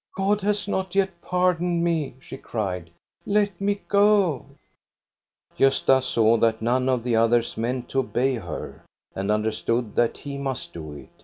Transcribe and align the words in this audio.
"God 0.18 0.40
has 0.40 0.66
not 0.66 0.96
yet 0.96 1.20
pardoned 1.22 1.84
me," 1.84 2.16
she 2.18 2.36
cried." 2.36 2.90
Let 3.36 3.60
me 3.60 3.80
go!" 3.86 4.46
Gosta 5.56 6.02
saw 6.02 6.36
that 6.38 6.60
none 6.60 6.88
of 6.88 7.04
the 7.04 7.14
others 7.14 7.56
meant 7.56 7.88
to 7.90 8.00
obey 8.00 8.34
her, 8.34 8.84
and 9.14 9.30
understood 9.30 9.94
that 9.94 10.16
he 10.16 10.36
must 10.36 10.72
do 10.72 10.94
it. 10.94 11.22